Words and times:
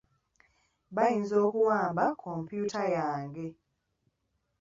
Bayinza 0.95 1.35
okuwamba 1.47 2.03
kompyuta 2.21 2.83
yange. 2.95 3.47